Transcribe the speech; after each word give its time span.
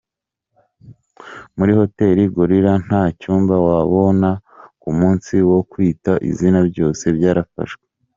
Muri 1.57 1.71
Hoteli 1.79 2.21
Gorilla 2.35 2.73
nta 2.85 3.03
cyumba 3.19 3.55
wabona 3.67 4.29
ku 4.81 4.89
munsi 4.99 5.33
wo 5.51 5.59
kwita 5.71 6.11
izina 6.29 6.59
byose 6.69 7.03
byarafashwe. 7.17 7.83